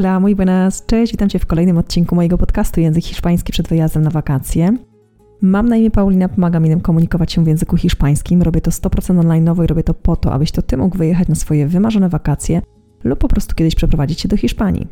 Hola, 0.00 0.20
muy 0.20 0.36
buenas, 0.36 0.86
cześć, 0.86 1.12
witam 1.12 1.28
Cię 1.28 1.38
w 1.38 1.46
kolejnym 1.46 1.78
odcinku 1.78 2.14
mojego 2.14 2.38
podcastu 2.38 2.80
Język 2.80 3.04
Hiszpański 3.04 3.52
przed 3.52 3.68
wyjazdem 3.68 4.02
na 4.02 4.10
wakacje. 4.10 4.76
Mam 5.42 5.68
na 5.68 5.76
imię 5.76 5.90
Paulina, 5.90 6.28
pomagam 6.28 6.66
innym 6.66 6.80
komunikować 6.80 7.32
się 7.32 7.44
w 7.44 7.46
języku 7.46 7.76
hiszpańskim. 7.76 8.42
Robię 8.42 8.60
to 8.60 8.70
100% 8.70 9.20
online 9.20 9.54
i 9.64 9.66
robię 9.66 9.82
to 9.82 9.94
po 9.94 10.16
to, 10.16 10.32
abyś 10.32 10.50
to 10.50 10.62
Ty 10.62 10.76
mógł 10.76 10.98
wyjechać 10.98 11.28
na 11.28 11.34
swoje 11.34 11.66
wymarzone 11.66 12.08
wakacje 12.08 12.62
lub 13.04 13.18
po 13.18 13.28
prostu 13.28 13.54
kiedyś 13.54 13.74
przeprowadzić 13.74 14.20
się 14.20 14.28
do 14.28 14.36
Hiszpanii. 14.36 14.88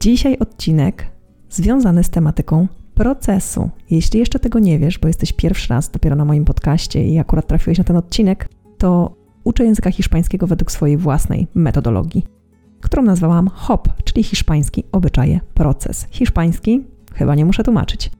Dzisiaj 0.00 0.38
odcinek 0.38 1.06
związany 1.50 2.04
z 2.04 2.10
tematyką 2.10 2.68
procesu. 2.94 3.70
Jeśli 3.90 4.20
jeszcze 4.20 4.38
tego 4.38 4.58
nie 4.58 4.78
wiesz, 4.78 4.98
bo 4.98 5.08
jesteś 5.08 5.32
pierwszy 5.32 5.68
raz 5.68 5.90
dopiero 5.90 6.16
na 6.16 6.24
moim 6.24 6.44
podcaście 6.44 7.04
i 7.04 7.18
akurat 7.18 7.46
trafiłeś 7.46 7.78
na 7.78 7.84
ten 7.84 7.96
odcinek, 7.96 8.48
to 8.78 9.16
uczę 9.44 9.64
języka 9.64 9.90
hiszpańskiego 9.90 10.46
według 10.46 10.72
swojej 10.72 10.96
własnej 10.96 11.46
metodologii, 11.54 12.39
którą 12.80 13.02
nazwałam 13.02 13.48
HOP, 13.48 13.88
czyli 14.04 14.24
hiszpański 14.24 14.84
obyczaje 14.92 15.40
proces. 15.54 16.06
Hiszpański, 16.10 16.84
chyba 17.14 17.34
nie 17.34 17.44
muszę 17.44 17.64
tłumaczyć. 17.64 18.10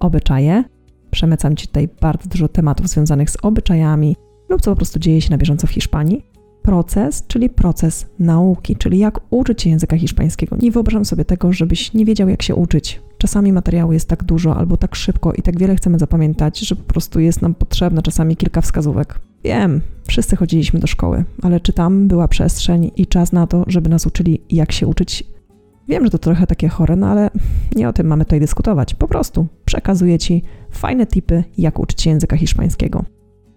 Obyczaje, 0.00 0.64
przemycam 1.10 1.56
Ci 1.56 1.66
tutaj 1.66 1.88
bardzo 2.00 2.28
dużo 2.28 2.48
tematów 2.48 2.88
związanych 2.88 3.30
z 3.30 3.36
obyczajami 3.42 4.16
lub 4.48 4.62
co 4.62 4.70
po 4.70 4.76
prostu 4.76 4.98
dzieje 4.98 5.20
się 5.20 5.30
na 5.30 5.38
bieżąco 5.38 5.66
w 5.66 5.70
Hiszpanii. 5.70 6.26
Proces, 6.62 7.24
czyli 7.26 7.50
proces 7.50 8.06
nauki, 8.18 8.76
czyli 8.76 8.98
jak 8.98 9.20
uczyć 9.30 9.62
się 9.62 9.70
języka 9.70 9.98
hiszpańskiego. 9.98 10.56
Nie 10.62 10.70
wyobrażam 10.70 11.04
sobie 11.04 11.24
tego, 11.24 11.52
żebyś 11.52 11.94
nie 11.94 12.04
wiedział, 12.04 12.28
jak 12.28 12.42
się 12.42 12.54
uczyć. 12.54 13.00
Czasami 13.18 13.52
materiału 13.52 13.92
jest 13.92 14.08
tak 14.08 14.24
dużo 14.24 14.56
albo 14.56 14.76
tak 14.76 14.94
szybko 14.94 15.32
i 15.32 15.42
tak 15.42 15.58
wiele 15.58 15.76
chcemy 15.76 15.98
zapamiętać, 15.98 16.58
że 16.58 16.76
po 16.76 16.82
prostu 16.82 17.20
jest 17.20 17.42
nam 17.42 17.54
potrzebne 17.54 18.02
czasami 18.02 18.36
kilka 18.36 18.60
wskazówek. 18.60 19.20
Wiem, 19.44 19.80
wszyscy 20.08 20.36
chodziliśmy 20.36 20.80
do 20.80 20.86
szkoły, 20.86 21.24
ale 21.42 21.60
czy 21.60 21.72
tam 21.72 22.08
była 22.08 22.28
przestrzeń 22.28 22.90
i 22.96 23.06
czas 23.06 23.32
na 23.32 23.46
to, 23.46 23.64
żeby 23.66 23.88
nas 23.88 24.06
uczyli, 24.06 24.40
jak 24.50 24.72
się 24.72 24.86
uczyć? 24.86 25.24
Wiem, 25.88 26.04
że 26.04 26.10
to 26.10 26.18
trochę 26.18 26.46
takie 26.46 26.68
chore, 26.68 26.96
no 26.96 27.06
ale 27.06 27.30
nie 27.76 27.88
o 27.88 27.92
tym 27.92 28.06
mamy 28.06 28.24
tutaj 28.24 28.40
dyskutować. 28.40 28.94
Po 28.94 29.08
prostu 29.08 29.46
przekazuję 29.64 30.18
Ci 30.18 30.42
fajne 30.70 31.06
tipy, 31.06 31.44
jak 31.58 31.78
uczyć 31.78 32.02
się 32.02 32.10
języka 32.10 32.36
hiszpańskiego. 32.36 33.04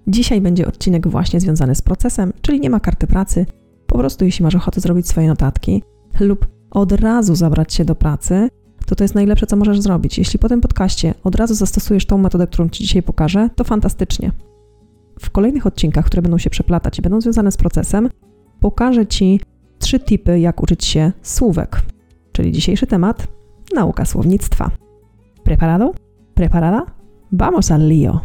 Dzisiaj 0.08 0.42
będzie 0.42 0.68
odcinek 0.68 1.08
właśnie 1.08 1.40
związany 1.40 1.76
z 1.76 1.82
procesem, 1.82 2.34
czyli 2.42 2.60
nie 2.60 2.70
ma 2.70 2.80
karty 2.80 3.08
pracy. 3.08 3.46
Po 3.88 3.98
prostu 3.98 4.26
jeśli 4.26 4.44
masz 4.44 4.56
ochotę 4.56 4.82
zrobić 4.82 5.08
swoje 5.08 5.28
notatki 5.28 5.84
lub 6.20 6.48
od 6.72 6.92
razu 6.92 7.36
zabrać 7.36 7.74
się 7.74 7.86
do 7.86 7.96
pracy, 7.96 8.50
to 8.86 8.96
to 8.96 9.04
jest 9.04 9.16
najlepsze, 9.16 9.48
co 9.48 9.56
możesz 9.56 9.80
zrobić. 9.80 10.18
Jeśli 10.18 10.40
po 10.40 10.50
tym 10.50 10.62
podcaście 10.62 11.14
od 11.24 11.36
razu 11.36 11.56
zastosujesz 11.56 12.06
tą 12.06 12.18
metodę, 12.18 12.48
którą 12.48 12.70
Ci 12.70 12.84
dzisiaj 12.84 13.04
pokażę, 13.04 13.50
to 13.56 13.64
fantastycznie. 13.64 14.32
W 15.20 15.30
kolejnych 15.30 15.68
odcinkach, 15.68 16.06
które 16.06 16.22
będą 16.22 16.38
się 16.38 16.50
przeplatać 16.50 17.00
i 17.00 17.02
będą 17.02 17.22
związane 17.22 17.52
z 17.52 17.58
procesem, 17.58 18.10
pokażę 18.60 19.08
Ci 19.08 19.42
trzy 19.80 20.00
tipy, 20.00 20.40
jak 20.40 20.64
uczyć 20.64 20.86
się 20.86 21.12
słówek. 21.22 21.82
Czyli 22.32 22.52
dzisiejszy 22.52 22.88
temat 22.88 23.28
nauka 23.76 24.06
słownictwa. 24.06 24.72
Preparado? 25.44 25.94
Preparada? 26.34 26.86
Vamos 27.32 27.72
al 27.72 27.88
lío! 27.88 28.20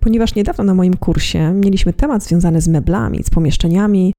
Ponieważ 0.00 0.34
niedawno 0.34 0.64
na 0.64 0.74
moim 0.74 0.96
kursie 0.96 1.52
mieliśmy 1.54 1.92
temat 1.92 2.22
związany 2.22 2.60
z 2.60 2.68
meblami, 2.68 3.22
z 3.24 3.30
pomieszczeniami, 3.30 4.12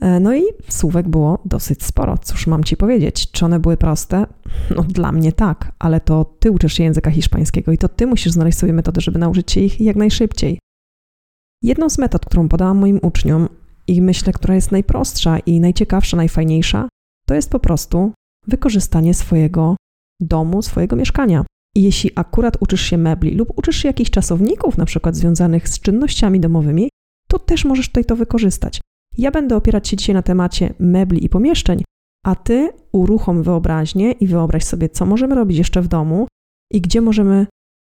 no 0.00 0.36
i 0.36 0.42
słówek 0.68 1.08
było 1.08 1.38
dosyć 1.44 1.84
sporo. 1.84 2.18
Cóż 2.18 2.46
mam 2.46 2.64
ci 2.64 2.76
powiedzieć? 2.76 3.30
Czy 3.30 3.44
one 3.44 3.60
były 3.60 3.76
proste? 3.76 4.26
No 4.76 4.82
dla 4.82 5.12
mnie 5.12 5.32
tak, 5.32 5.72
ale 5.78 6.00
to 6.00 6.24
ty 6.24 6.50
uczysz 6.50 6.72
się 6.72 6.84
języka 6.84 7.10
hiszpańskiego 7.10 7.72
i 7.72 7.78
to 7.78 7.88
ty 7.88 8.06
musisz 8.06 8.32
znaleźć 8.32 8.58
sobie 8.58 8.72
metody, 8.72 9.00
żeby 9.00 9.18
nauczyć 9.18 9.52
się 9.52 9.60
ich 9.60 9.80
jak 9.80 9.96
najszybciej. 9.96 10.58
Jedną 11.62 11.90
z 11.90 11.98
metod, 11.98 12.26
którą 12.26 12.48
podałam 12.48 12.78
moim 12.78 12.98
uczniom 13.02 13.48
i 13.86 14.02
myślę, 14.02 14.32
która 14.32 14.54
jest 14.54 14.72
najprostsza 14.72 15.38
i 15.38 15.60
najciekawsza, 15.60 16.16
najfajniejsza, 16.16 16.88
to 17.26 17.34
jest 17.34 17.50
po 17.50 17.60
prostu 17.60 18.12
wykorzystanie 18.46 19.14
swojego 19.14 19.76
domu, 20.20 20.62
swojego 20.62 20.96
mieszkania. 20.96 21.44
I 21.76 21.82
jeśli 21.82 22.10
akurat 22.14 22.56
uczysz 22.60 22.82
się 22.82 22.98
mebli 22.98 23.34
lub 23.34 23.58
uczysz 23.58 23.76
się 23.76 23.88
jakichś 23.88 24.10
czasowników, 24.10 24.78
na 24.78 24.84
przykład 24.84 25.16
związanych 25.16 25.68
z 25.68 25.80
czynnościami 25.80 26.40
domowymi, 26.40 26.88
to 27.28 27.38
też 27.38 27.64
możesz 27.64 27.88
tutaj 27.88 28.04
to 28.04 28.16
wykorzystać. 28.16 28.80
Ja 29.18 29.30
będę 29.30 29.56
opierać 29.56 29.88
się 29.88 29.96
dzisiaj 29.96 30.14
na 30.14 30.22
temacie 30.22 30.74
mebli 30.78 31.24
i 31.24 31.28
pomieszczeń, 31.28 31.82
a 32.26 32.34
ty 32.34 32.70
uruchom 32.92 33.42
wyobraźnię 33.42 34.12
i 34.12 34.26
wyobraź 34.26 34.64
sobie, 34.64 34.88
co 34.88 35.06
możemy 35.06 35.34
robić 35.34 35.58
jeszcze 35.58 35.82
w 35.82 35.88
domu 35.88 36.26
i 36.72 36.80
gdzie 36.80 37.00
możemy, 37.00 37.46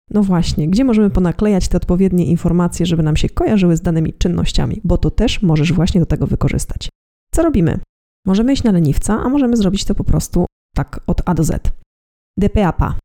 no 0.09 0.23
właśnie, 0.23 0.67
gdzie 0.67 0.83
możemy 0.83 1.09
ponaklejać 1.09 1.67
te 1.67 1.77
odpowiednie 1.77 2.25
informacje, 2.25 2.85
żeby 2.85 3.03
nam 3.03 3.17
się 3.17 3.29
kojarzyły 3.29 3.77
z 3.77 3.81
danymi 3.81 4.13
czynnościami, 4.13 4.81
bo 4.83 4.97
to 4.97 5.11
też 5.11 5.41
możesz 5.41 5.73
właśnie 5.73 5.99
do 5.99 6.05
tego 6.05 6.27
wykorzystać. 6.27 6.89
Co 7.33 7.43
robimy? 7.43 7.79
Możemy 8.27 8.53
iść 8.53 8.63
na 8.63 8.71
leniwca, 8.71 9.19
a 9.23 9.29
możemy 9.29 9.57
zrobić 9.57 9.85
to 9.85 9.95
po 9.95 10.03
prostu 10.03 10.45
tak 10.75 10.99
od 11.07 11.21
A 11.25 11.33
do 11.33 11.43
Z. 11.43 11.71
DPAPA, 12.39 12.99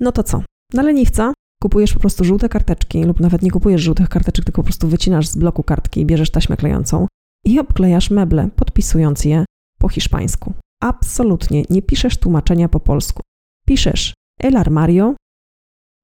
no 0.00 0.12
to 0.12 0.22
co? 0.22 0.42
Na 0.74 0.82
leniwca 0.82 1.32
kupujesz 1.66 1.94
po 1.94 2.00
prostu 2.00 2.24
żółte 2.24 2.48
karteczki, 2.48 3.04
lub 3.04 3.20
nawet 3.20 3.42
nie 3.42 3.50
kupujesz 3.50 3.82
żółtych 3.82 4.08
karteczek, 4.08 4.44
tylko 4.44 4.62
po 4.62 4.64
prostu 4.66 4.88
wycinasz 4.88 5.28
z 5.28 5.36
bloku 5.36 5.62
kartki 5.62 6.00
i 6.00 6.06
bierzesz 6.06 6.30
taśmę 6.30 6.56
klejącą 6.56 7.06
i 7.44 7.60
obklejasz 7.60 8.10
meble, 8.10 8.48
podpisując 8.56 9.24
je 9.24 9.44
po 9.78 9.88
hiszpańsku. 9.88 10.54
Absolutnie 10.82 11.62
nie 11.70 11.82
piszesz 11.82 12.18
tłumaczenia 12.18 12.68
po 12.68 12.80
polsku. 12.80 13.22
Piszesz 13.66 14.14
el 14.42 14.56
armario 14.56 15.14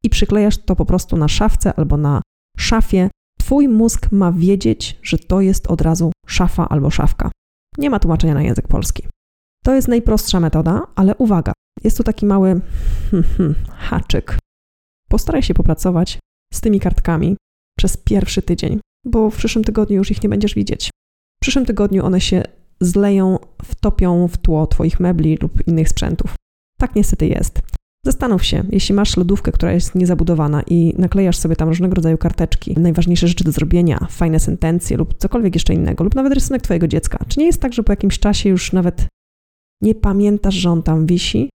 i 0.04 0.10
przyklejasz 0.10 0.58
to 0.58 0.76
po 0.76 0.84
prostu 0.84 1.16
na 1.16 1.28
szafce 1.28 1.74
albo 1.74 1.96
na 1.96 2.22
szafie. 2.58 3.10
Twój 3.38 3.68
mózg 3.68 4.12
ma 4.12 4.32
wiedzieć, 4.32 4.98
że 5.02 5.18
to 5.18 5.40
jest 5.40 5.66
od 5.66 5.80
razu 5.80 6.12
szafa 6.26 6.68
albo 6.68 6.90
szafka. 6.90 7.30
Nie 7.78 7.90
ma 7.90 7.98
tłumaczenia 7.98 8.34
na 8.34 8.42
język 8.42 8.68
polski. 8.68 9.02
To 9.64 9.74
jest 9.74 9.88
najprostsza 9.88 10.40
metoda, 10.40 10.86
ale 10.94 11.14
uwaga, 11.14 11.52
jest 11.84 11.96
tu 11.96 12.02
taki 12.02 12.26
mały 12.26 12.60
hmm, 13.10 13.30
hmm, 13.36 13.54
haczyk. 13.68 14.41
Postaraj 15.12 15.42
się 15.42 15.54
popracować 15.54 16.18
z 16.54 16.60
tymi 16.60 16.80
kartkami 16.80 17.36
przez 17.78 17.96
pierwszy 17.96 18.42
tydzień, 18.42 18.80
bo 19.06 19.30
w 19.30 19.36
przyszłym 19.36 19.64
tygodniu 19.64 19.96
już 19.96 20.10
ich 20.10 20.22
nie 20.22 20.28
będziesz 20.28 20.54
widzieć. 20.54 20.90
W 21.38 21.40
przyszłym 21.42 21.66
tygodniu 21.66 22.04
one 22.06 22.20
się 22.20 22.42
zleją, 22.80 23.38
wtopią 23.64 24.28
w 24.28 24.38
tło 24.38 24.66
Twoich 24.66 25.00
mebli 25.00 25.38
lub 25.42 25.68
innych 25.68 25.88
sprzętów. 25.88 26.34
Tak 26.78 26.94
niestety 26.94 27.26
jest. 27.26 27.60
Zastanów 28.04 28.44
się, 28.44 28.64
jeśli 28.70 28.94
masz 28.94 29.16
lodówkę, 29.16 29.52
która 29.52 29.72
jest 29.72 29.94
niezabudowana 29.94 30.62
i 30.62 30.94
naklejasz 30.98 31.36
sobie 31.36 31.56
tam 31.56 31.68
różnego 31.68 31.94
rodzaju 31.94 32.18
karteczki, 32.18 32.80
najważniejsze 32.80 33.28
rzeczy 33.28 33.44
do 33.44 33.52
zrobienia, 33.52 34.06
fajne 34.10 34.40
sentencje 34.40 34.96
lub 34.96 35.14
cokolwiek 35.18 35.54
jeszcze 35.54 35.74
innego, 35.74 36.04
lub 36.04 36.14
nawet 36.14 36.32
rysunek 36.32 36.62
Twojego 36.62 36.88
dziecka. 36.88 37.24
Czy 37.28 37.40
nie 37.40 37.46
jest 37.46 37.60
tak, 37.60 37.72
że 37.72 37.82
po 37.82 37.92
jakimś 37.92 38.18
czasie 38.18 38.48
już 38.48 38.72
nawet 38.72 39.06
nie 39.82 39.94
pamiętasz, 39.94 40.54
że 40.54 40.70
on 40.70 40.82
tam 40.82 41.06
wisi, 41.06 41.50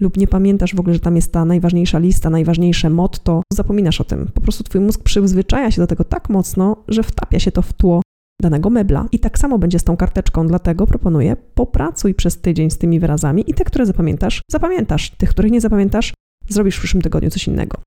lub 0.00 0.16
nie 0.16 0.26
pamiętasz 0.26 0.74
w 0.74 0.80
ogóle, 0.80 0.94
że 0.94 1.00
tam 1.00 1.16
jest 1.16 1.32
ta 1.32 1.44
najważniejsza 1.44 1.98
lista, 1.98 2.30
najważniejsze 2.30 2.90
motto, 2.90 3.42
zapominasz 3.52 4.00
o 4.00 4.04
tym. 4.04 4.30
Po 4.34 4.40
prostu 4.40 4.64
twój 4.64 4.80
mózg 4.80 5.02
przyzwyczaja 5.02 5.70
się 5.70 5.80
do 5.80 5.86
tego 5.86 6.04
tak 6.04 6.30
mocno, 6.30 6.76
że 6.88 7.02
wtapia 7.02 7.38
się 7.38 7.52
to 7.52 7.62
w 7.62 7.72
tło 7.72 8.02
danego 8.42 8.70
mebla. 8.70 9.08
I 9.12 9.18
tak 9.18 9.38
samo 9.38 9.58
będzie 9.58 9.78
z 9.78 9.84
tą 9.84 9.96
karteczką, 9.96 10.46
dlatego 10.46 10.86
proponuję, 10.86 11.36
popracuj 11.54 12.14
przez 12.14 12.40
tydzień 12.40 12.70
z 12.70 12.78
tymi 12.78 13.00
wyrazami 13.00 13.50
i 13.50 13.54
te, 13.54 13.64
które 13.64 13.86
zapamiętasz, 13.86 14.42
zapamiętasz. 14.50 15.10
Tych, 15.10 15.30
których 15.30 15.52
nie 15.52 15.60
zapamiętasz, 15.60 16.14
zrobisz 16.48 16.76
w 16.76 16.78
przyszłym 16.78 17.02
tygodniu 17.02 17.30
coś 17.30 17.46
innego. 17.46 17.78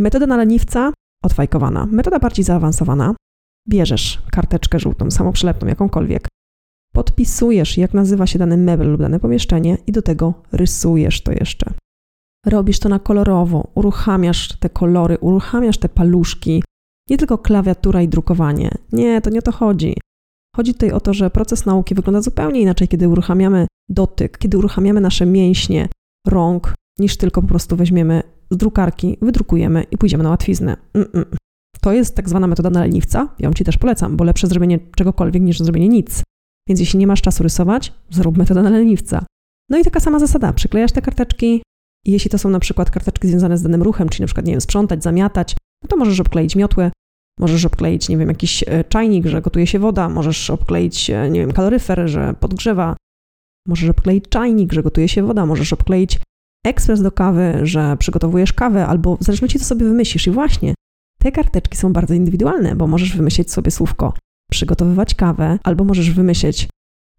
Metoda 0.00 0.26
na 0.26 0.36
leniwca 0.36 0.92
odfajkowana. 1.24 1.86
Metoda 1.86 2.18
bardziej 2.18 2.44
zaawansowana. 2.44 3.14
Bierzesz 3.68 4.22
karteczkę 4.32 4.78
żółtą, 4.78 5.10
samoprzylepną, 5.10 5.68
jakąkolwiek, 5.68 6.28
podpisujesz, 6.98 7.78
jak 7.78 7.94
nazywa 7.94 8.26
się 8.26 8.38
dany 8.38 8.56
mebel 8.56 8.90
lub 8.90 9.00
dane 9.00 9.20
pomieszczenie 9.20 9.78
i 9.86 9.92
do 9.92 10.02
tego 10.02 10.34
rysujesz 10.52 11.20
to 11.20 11.32
jeszcze. 11.32 11.70
Robisz 12.46 12.78
to 12.78 12.88
na 12.88 12.98
kolorowo, 12.98 13.70
uruchamiasz 13.74 14.58
te 14.58 14.68
kolory, 14.70 15.18
uruchamiasz 15.18 15.78
te 15.78 15.88
paluszki, 15.88 16.62
nie 17.10 17.18
tylko 17.18 17.38
klawiatura 17.38 18.02
i 18.02 18.08
drukowanie. 18.08 18.70
Nie, 18.92 19.20
to 19.20 19.30
nie 19.30 19.38
o 19.38 19.42
to 19.42 19.52
chodzi. 19.52 19.94
Chodzi 20.56 20.72
tutaj 20.72 20.92
o 20.92 21.00
to, 21.00 21.14
że 21.14 21.30
proces 21.30 21.66
nauki 21.66 21.94
wygląda 21.94 22.20
zupełnie 22.20 22.60
inaczej, 22.60 22.88
kiedy 22.88 23.08
uruchamiamy 23.08 23.66
dotyk, 23.88 24.38
kiedy 24.38 24.58
uruchamiamy 24.58 25.00
nasze 25.00 25.26
mięśnie 25.26 25.88
rąk, 26.26 26.74
niż 26.98 27.16
tylko 27.16 27.42
po 27.42 27.48
prostu 27.48 27.76
weźmiemy 27.76 28.22
z 28.50 28.56
drukarki, 28.56 29.16
wydrukujemy 29.22 29.82
i 29.90 29.98
pójdziemy 29.98 30.24
na 30.24 30.30
łatwiznę. 30.30 30.76
Mm-mm. 30.94 31.24
To 31.80 31.92
jest 31.92 32.16
tak 32.16 32.28
zwana 32.28 32.46
metoda 32.46 32.70
na 32.70 32.80
leniwca. 32.80 33.28
Ja 33.38 33.48
ją 33.48 33.54
Ci 33.54 33.64
też 33.64 33.78
polecam, 33.78 34.16
bo 34.16 34.24
lepsze 34.24 34.46
zrobienie 34.46 34.78
czegokolwiek 34.96 35.42
niż 35.42 35.58
zrobienie 35.58 35.88
nic. 35.88 36.22
Więc 36.68 36.80
jeśli 36.80 36.98
nie 36.98 37.06
masz 37.06 37.22
czasu 37.22 37.42
rysować, 37.42 37.92
zrób 38.10 38.36
metodę 38.36 38.62
na 38.62 38.70
leniwca. 38.70 39.26
No 39.70 39.78
i 39.78 39.84
taka 39.84 40.00
sama 40.00 40.18
zasada, 40.18 40.52
przyklejasz 40.52 40.92
te 40.92 41.02
karteczki 41.02 41.62
jeśli 42.04 42.30
to 42.30 42.38
są 42.38 42.50
na 42.50 42.60
przykład 42.60 42.90
karteczki 42.90 43.28
związane 43.28 43.58
z 43.58 43.62
danym 43.62 43.82
ruchem, 43.82 44.08
czyli 44.08 44.22
na 44.22 44.26
przykład, 44.26 44.46
nie 44.46 44.52
wiem, 44.52 44.60
sprzątać, 44.60 45.02
zamiatać, 45.02 45.56
no 45.82 45.88
to 45.88 45.96
możesz 45.96 46.20
obkleić 46.20 46.56
miotłę, 46.56 46.90
możesz 47.40 47.64
obkleić, 47.64 48.08
nie 48.08 48.16
wiem, 48.16 48.28
jakiś 48.28 48.64
e, 48.66 48.84
czajnik, 48.84 49.26
że 49.26 49.42
gotuje 49.42 49.66
się 49.66 49.78
woda, 49.78 50.08
możesz 50.08 50.50
obkleić, 50.50 51.10
e, 51.10 51.30
nie 51.30 51.40
wiem, 51.40 51.52
kaloryfer, 51.52 52.08
że 52.08 52.34
podgrzewa, 52.40 52.96
możesz 53.66 53.90
obkleić 53.90 54.24
czajnik, 54.28 54.72
że 54.72 54.82
gotuje 54.82 55.08
się 55.08 55.22
woda, 55.22 55.46
możesz 55.46 55.72
obkleić 55.72 56.20
ekspres 56.66 57.02
do 57.02 57.12
kawy, 57.12 57.60
że 57.62 57.96
przygotowujesz 57.96 58.52
kawę, 58.52 58.86
albo 58.86 59.16
w 59.16 59.22
zależności 59.22 59.58
co 59.58 59.64
sobie 59.64 59.86
wymyślisz. 59.86 60.26
I 60.26 60.30
właśnie, 60.30 60.74
Te 61.20 61.32
karteczki 61.32 61.76
są 61.76 61.92
bardzo 61.92 62.14
indywidualne, 62.14 62.76
bo 62.76 62.86
możesz 62.86 63.16
wymyślić 63.16 63.52
sobie 63.52 63.70
słówko 63.70 64.12
przygotowywać 64.50 65.14
kawę, 65.14 65.58
albo 65.64 65.84
możesz 65.84 66.10
wymyślić 66.10 66.68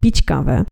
pić 0.02 0.22
kawę, 0.22 0.66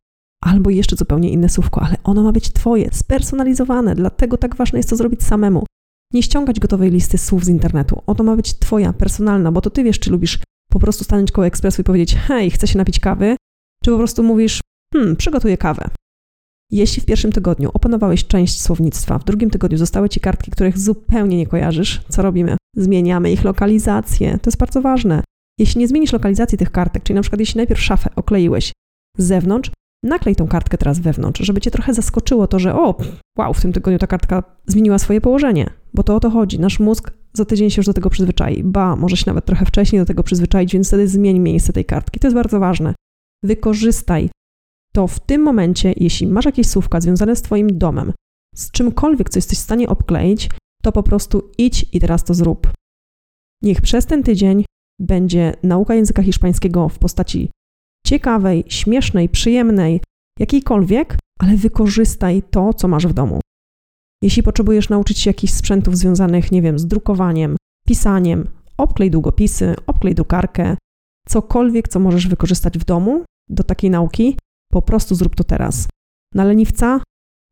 albo 0.44 0.70
jeszcze 0.70 0.96
zupełnie 0.96 1.30
inne 1.30 1.50
słówko, 1.50 1.82
ale 1.82 1.96
ono 2.04 2.24
ma 2.24 2.32
być 2.32 2.50
Twoje, 2.50 2.90
spersonalizowane, 2.92 3.96
dlatego 3.96 4.38
tak 4.38 4.56
ważne 4.56 4.80
jest 4.80 4.90
to 4.90 4.96
zrobić 4.96 5.24
samemu. 5.24 5.66
Nie 6.14 6.24
ściągać 6.24 6.60
gotowej 6.60 6.92
listy 6.92 7.18
słów 7.18 7.46
z 7.46 7.50
internetu. 7.50 8.02
Ono 8.08 8.24
ma 8.24 8.36
być 8.36 8.60
Twoja, 8.60 8.94
personalna, 8.94 9.52
bo 9.52 9.62
to 9.62 9.70
Ty 9.70 9.84
wiesz, 9.84 10.00
czy 10.00 10.12
lubisz 10.12 10.40
po 10.70 10.80
prostu 10.80 11.04
stanąć 11.04 11.32
koło 11.32 11.48
ekspresu 11.48 11.82
i 11.82 11.86
powiedzieć 11.86 12.16
hej, 12.16 12.52
chcę 12.52 12.68
się 12.68 12.78
napić 12.78 13.00
kawy, 13.00 13.36
czy 13.84 13.92
po 13.92 13.98
prostu 13.98 14.24
mówisz 14.24 14.62
hmm, 14.94 15.16
przygotuję 15.16 15.58
kawę. 15.58 15.90
Jeśli 16.72 17.02
w 17.02 17.06
pierwszym 17.06 17.32
tygodniu 17.32 17.70
opanowałeś 17.74 18.28
część 18.28 18.62
słownictwa, 18.62 19.20
w 19.20 19.24
drugim 19.24 19.50
tygodniu 19.50 19.78
zostały 19.78 20.10
Ci 20.10 20.20
kartki, 20.20 20.52
których 20.52 20.78
zupełnie 20.78 21.38
nie 21.38 21.48
kojarzysz, 21.48 22.02
co 22.10 22.22
robimy? 22.22 22.58
Zmieniamy 22.76 23.32
ich 23.32 23.44
lokalizację. 23.44 24.40
To 24.42 24.50
jest 24.50 24.58
bardzo 24.58 24.82
ważne. 24.82 25.24
Jeśli 25.60 25.80
nie 25.80 25.88
zmienisz 25.88 26.14
lokalizacji 26.14 26.58
tych 26.58 26.72
kartek, 26.72 27.04
czyli 27.04 27.16
na 27.16 27.22
przykład 27.22 27.40
jeśli 27.40 27.58
najpierw 27.58 27.82
szafę 27.82 28.10
okleiłeś 28.16 28.72
z 29.18 29.26
zewnątrz, 29.26 29.72
naklej 30.04 30.36
tą 30.36 30.48
kartkę 30.48 30.78
teraz 30.78 31.00
wewnątrz, 31.00 31.42
żeby 31.42 31.62
cię 31.62 31.72
trochę 31.72 31.94
zaskoczyło 31.94 32.48
to, 32.48 32.60
że 32.60 32.76
o, 32.76 32.96
wow, 33.38 33.54
w 33.54 33.62
tym 33.62 33.74
tygodniu 33.74 34.00
ta 34.00 34.08
kartka 34.08 34.44
zmieniła 34.68 35.00
swoje 35.00 35.22
położenie, 35.22 35.70
bo 35.94 36.04
to 36.04 36.16
o 36.16 36.20
to 36.20 36.30
chodzi. 36.30 36.60
Nasz 36.60 36.80
mózg 36.80 37.12
za 37.34 37.46
tydzień 37.46 37.70
się 37.70 37.80
już 37.80 37.86
do 37.86 37.94
tego 37.94 38.10
przyzwyczai, 38.10 38.64
ba, 38.64 38.96
może 38.96 39.18
się 39.18 39.24
nawet 39.28 39.46
trochę 39.46 39.66
wcześniej 39.66 40.02
do 40.02 40.06
tego 40.06 40.24
przyzwyczaić, 40.24 40.74
więc 40.74 40.88
wtedy 40.88 41.08
zmień 41.08 41.40
miejsce 41.40 41.74
tej 41.74 41.86
kartki. 41.86 42.20
To 42.20 42.28
jest 42.28 42.36
bardzo 42.36 42.60
ważne. 42.60 42.96
Wykorzystaj 43.44 44.30
to 44.94 45.08
w 45.08 45.20
tym 45.20 45.42
momencie, 45.42 45.94
jeśli 45.98 46.28
masz 46.28 46.46
jakieś 46.46 46.68
słówka 46.68 47.02
związane 47.02 47.36
z 47.36 47.42
Twoim 47.42 47.78
domem, 47.78 48.14
z 48.56 48.72
czymkolwiek, 48.72 49.30
co 49.30 49.38
jesteś 49.38 49.58
w 49.58 49.62
stanie 49.62 49.90
obkleić, 49.90 50.50
to 50.84 50.92
po 50.92 51.04
prostu 51.04 51.52
idź 51.58 51.86
i 51.94 52.00
teraz 52.00 52.24
to 52.24 52.34
zrób. 52.34 52.72
Niech 53.64 53.82
przez 53.82 54.06
ten 54.06 54.24
tydzień 54.24 54.66
będzie 55.00 55.54
nauka 55.64 55.96
języka 55.96 56.24
hiszpańskiego 56.24 56.90
w 56.90 57.00
postaci 57.00 57.52
ciekawej, 58.06 58.64
śmiesznej, 58.68 59.30
przyjemnej, 59.30 60.02
jakiejkolwiek, 60.40 61.18
ale 61.40 61.58
wykorzystaj 61.58 62.44
to, 62.52 62.74
co 62.74 62.88
masz 62.88 63.08
w 63.08 63.14
domu. 63.14 63.40
Jeśli 64.24 64.44
potrzebujesz 64.44 64.90
nauczyć 64.90 65.20
się 65.20 65.30
jakichś 65.30 65.54
sprzętów 65.54 65.98
związanych, 65.98 66.52
nie 66.52 66.62
wiem, 66.62 66.80
z 66.80 66.88
drukowaniem, 66.88 67.58
pisaniem, 67.88 68.48
obklej 68.78 69.12
długopisy, 69.12 69.76
obklej 69.88 70.16
drukarkę, 70.16 70.78
cokolwiek, 71.28 71.88
co 71.88 72.00
możesz 72.00 72.28
wykorzystać 72.28 72.78
w 72.78 72.86
domu 72.86 73.24
do 73.50 73.64
takiej 73.64 73.90
nauki, 73.90 74.38
po 74.72 74.82
prostu 74.82 75.16
zrób 75.16 75.36
to 75.36 75.44
teraz. 75.44 75.88
Na 76.34 76.44
leniwca 76.44 77.02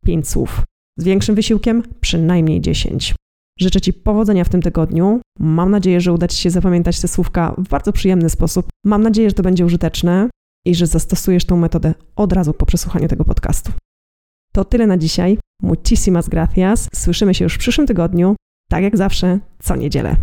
5 0.05 0.29
słów. 0.29 0.63
Z 0.97 1.03
większym 1.03 1.35
wysiłkiem 1.35 1.83
przynajmniej 2.01 2.61
10. 2.61 3.15
Życzę 3.59 3.81
Ci 3.81 3.93
powodzenia 3.93 4.43
w 4.43 4.49
tym 4.49 4.61
tygodniu. 4.61 5.21
Mam 5.39 5.71
nadzieję, 5.71 6.01
że 6.01 6.13
uda 6.13 6.27
Ci 6.27 6.37
się 6.37 6.49
zapamiętać 6.49 7.01
te 7.01 7.07
słówka 7.07 7.55
w 7.57 7.69
bardzo 7.69 7.93
przyjemny 7.93 8.29
sposób. 8.29 8.69
Mam 8.85 9.03
nadzieję, 9.03 9.29
że 9.29 9.35
to 9.35 9.43
będzie 9.43 9.65
użyteczne 9.65 10.29
i 10.65 10.75
że 10.75 10.87
zastosujesz 10.87 11.45
tą 11.45 11.57
metodę 11.57 11.93
od 12.15 12.33
razu 12.33 12.53
po 12.53 12.65
przesłuchaniu 12.65 13.07
tego 13.07 13.25
podcastu. 13.25 13.71
To 14.53 14.65
tyle 14.65 14.87
na 14.87 14.97
dzisiaj. 14.97 15.37
Muchísimas 15.63 16.29
gracias. 16.29 16.89
Słyszymy 16.95 17.33
się 17.33 17.45
już 17.45 17.55
w 17.55 17.57
przyszłym 17.57 17.87
tygodniu, 17.87 18.35
tak 18.69 18.83
jak 18.83 18.97
zawsze, 18.97 19.39
co 19.59 19.75
niedzielę. 19.75 20.15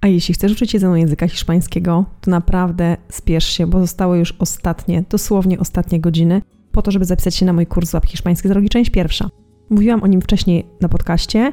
A 0.00 0.06
jeśli 0.06 0.34
chcesz 0.34 0.52
uczyć 0.52 0.70
się 0.70 0.98
języka 0.98 1.28
hiszpańskiego, 1.28 2.04
to 2.20 2.30
naprawdę 2.30 2.96
spiesz 3.08 3.44
się, 3.44 3.66
bo 3.66 3.80
zostały 3.80 4.18
już 4.18 4.34
ostatnie, 4.38 5.04
dosłownie 5.10 5.58
ostatnie 5.58 6.00
godziny 6.00 6.42
po 6.72 6.82
to, 6.82 6.90
żeby 6.90 7.04
zapisać 7.04 7.34
się 7.34 7.46
na 7.46 7.52
mój 7.52 7.66
kurs 7.66 7.90
Złap 7.90 8.06
Hiszpański 8.06 8.48
z 8.48 8.50
drogi, 8.50 8.68
część 8.68 8.90
pierwsza. 8.90 9.30
Mówiłam 9.70 10.02
o 10.02 10.06
nim 10.06 10.20
wcześniej 10.20 10.66
na 10.80 10.88
podcaście. 10.88 11.52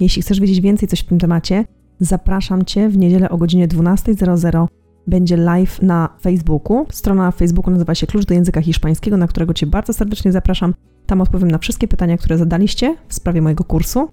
Jeśli 0.00 0.22
chcesz 0.22 0.40
wiedzieć 0.40 0.60
więcej 0.60 0.88
coś 0.88 1.00
w 1.00 1.04
tym 1.04 1.18
temacie, 1.18 1.64
zapraszam 2.00 2.64
Cię 2.64 2.88
w 2.88 2.98
niedzielę 2.98 3.30
o 3.30 3.38
godzinie 3.38 3.68
12.00 3.68 4.66
będzie 5.06 5.36
live 5.36 5.82
na 5.82 6.08
Facebooku. 6.20 6.86
Strona 6.90 7.22
na 7.22 7.30
Facebooku 7.30 7.70
nazywa 7.70 7.94
się 7.94 8.06
Klucz 8.06 8.24
do 8.24 8.34
Języka 8.34 8.62
Hiszpańskiego, 8.62 9.16
na 9.16 9.26
którego 9.26 9.54
Cię 9.54 9.66
bardzo 9.66 9.92
serdecznie 9.92 10.32
zapraszam. 10.32 10.74
Tam 11.06 11.20
odpowiem 11.20 11.50
na 11.50 11.58
wszystkie 11.58 11.88
pytania, 11.88 12.16
które 12.16 12.38
zadaliście 12.38 12.96
w 13.08 13.14
sprawie 13.14 13.42
mojego 13.42 13.64
kursu. 13.64 14.08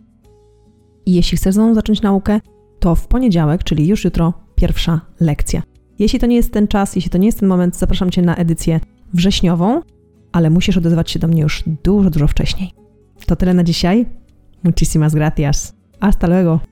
I 1.05 1.13
jeśli 1.13 1.37
chcesz 1.37 1.55
ze 1.55 1.61
mną 1.61 1.73
zacząć 1.73 2.01
naukę, 2.01 2.39
to 2.79 2.95
w 2.95 3.07
poniedziałek, 3.07 3.63
czyli 3.63 3.87
już 3.87 4.03
jutro, 4.03 4.33
pierwsza 4.55 5.01
lekcja. 5.19 5.63
Jeśli 5.99 6.19
to 6.19 6.25
nie 6.25 6.35
jest 6.35 6.53
ten 6.53 6.67
czas, 6.67 6.95
jeśli 6.95 7.11
to 7.11 7.17
nie 7.17 7.25
jest 7.25 7.39
ten 7.39 7.49
moment, 7.49 7.77
zapraszam 7.77 8.11
Cię 8.11 8.21
na 8.21 8.35
edycję 8.35 8.79
wrześniową, 9.13 9.81
ale 10.31 10.49
musisz 10.49 10.77
odezwać 10.77 11.11
się 11.11 11.19
do 11.19 11.27
mnie 11.27 11.41
już 11.41 11.63
dużo, 11.83 12.09
dużo 12.09 12.27
wcześniej. 12.27 12.71
To 13.25 13.35
tyle 13.35 13.53
na 13.53 13.63
dzisiaj. 13.63 14.05
Muchísimas 14.65 15.13
gracias. 15.13 15.75
Hasta 15.99 16.27
luego. 16.27 16.63